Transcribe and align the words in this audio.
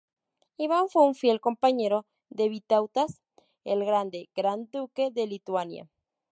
Iván 0.57 0.89
fue 0.89 1.05
un 1.05 1.13
fiel 1.13 1.39
compañero 1.39 2.07
de 2.31 2.49
Vitautas 2.49 3.21
el 3.63 3.85
Grande, 3.85 4.31
Gran 4.35 4.67
Duque 4.71 5.11
de 5.11 5.27
Lituania. 5.27 5.91